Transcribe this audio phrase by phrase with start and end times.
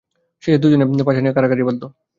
[0.43, 1.83] শেষে দুজনে পাশা নিয়ে কাড়াকাড়ি বাধল।